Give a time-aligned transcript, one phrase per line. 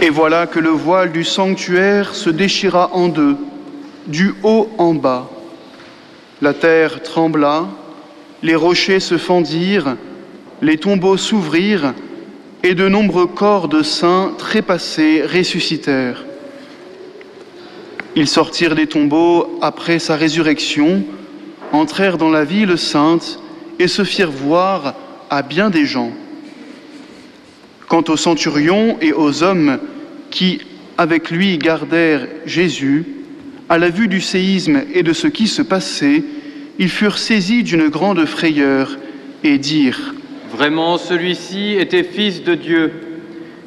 [0.00, 3.36] Et voilà que le voile du sanctuaire se déchira en deux,
[4.06, 5.28] du haut en bas.
[6.40, 7.66] La terre trembla,
[8.44, 9.96] les rochers se fendirent,
[10.62, 11.94] les tombeaux s'ouvrirent,
[12.62, 16.24] et de nombreux corps de saints trépassés ressuscitèrent.
[18.14, 21.02] Ils sortirent des tombeaux après sa résurrection,
[21.72, 23.40] entrèrent dans la ville sainte
[23.80, 24.94] et se firent voir
[25.28, 26.12] à bien des gens.
[27.88, 29.78] Quant aux centurions et aux hommes
[30.30, 30.60] qui,
[30.98, 33.06] avec lui, gardèrent Jésus,
[33.68, 36.22] à la vue du séisme et de ce qui se passait,
[36.78, 38.98] ils furent saisis d'une grande frayeur
[39.42, 40.14] et dirent
[40.52, 42.92] Vraiment, celui-ci était fils de Dieu.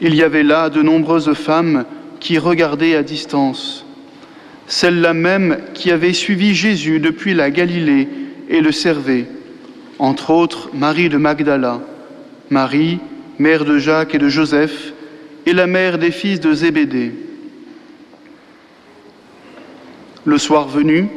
[0.00, 1.84] Il y avait là de nombreuses femmes
[2.20, 3.84] qui regardaient à distance,
[4.66, 8.08] celles-là même qui avaient suivi Jésus depuis la Galilée
[8.48, 9.26] et le servaient,
[9.98, 11.80] entre autres Marie de Magdala,
[12.50, 12.98] Marie,
[13.38, 14.92] mère de Jacques et de Joseph,
[15.46, 17.12] et la mère des fils de Zébédée.
[20.24, 21.08] Le soir venu,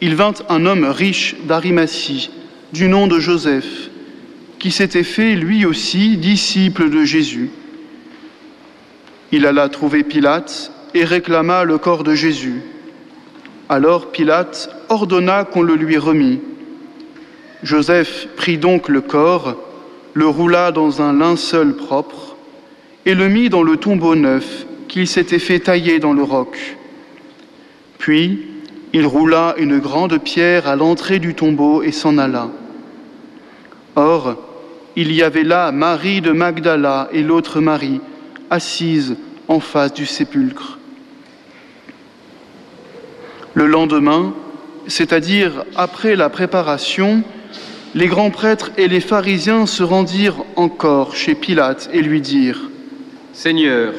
[0.00, 2.30] il vint un homme riche d'Arimathie,
[2.72, 3.90] du nom de Joseph,
[4.58, 7.50] qui s'était fait lui aussi disciple de Jésus.
[9.32, 12.60] Il alla trouver Pilate et réclama le corps de Jésus.
[13.68, 16.40] Alors Pilate ordonna qu'on le lui remît.
[17.62, 19.56] Joseph prit donc le corps,
[20.14, 22.36] le roula dans un linceul propre
[23.06, 26.76] et le mit dans le tombeau neuf qu'il s'était fait tailler dans le roc.
[27.98, 28.46] Puis
[28.92, 32.50] il roula une grande pierre à l'entrée du tombeau et s'en alla.
[33.94, 34.36] Or,
[34.96, 38.00] il y avait là Marie de Magdala et l'autre Marie,
[38.50, 40.78] assises en face du sépulcre.
[43.54, 44.34] Le lendemain,
[44.86, 47.22] c'est-à-dire après la préparation,
[47.94, 52.70] les grands prêtres et les pharisiens se rendirent encore chez Pilate et lui dirent
[53.32, 53.92] Seigneur,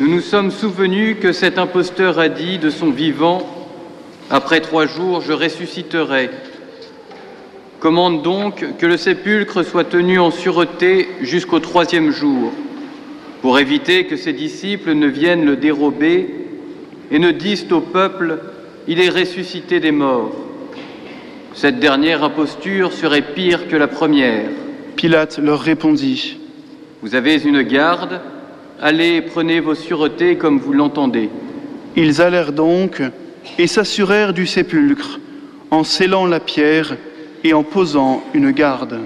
[0.00, 3.46] nous nous sommes souvenus que cet imposteur a dit de son vivant
[4.30, 6.30] Après trois jours, je ressusciterai.
[7.78, 12.52] Commande donc que le sépulcre soit tenu en sûreté jusqu'au troisième jour,
[13.40, 16.46] pour éviter que ses disciples ne viennent le dérober
[17.10, 18.38] et ne disent au peuple
[18.88, 20.32] Il est ressuscité des morts.
[21.54, 24.48] Cette dernière imposture serait pire que la première.
[24.96, 26.38] Pilate leur répondit
[27.02, 28.20] Vous avez une garde,
[28.80, 31.28] allez, prenez vos sûretés comme vous l'entendez.
[31.94, 33.02] Ils allèrent donc
[33.58, 35.20] et s'assurèrent du sépulcre
[35.70, 36.96] en scellant la pierre
[37.44, 39.00] et en posant une garde.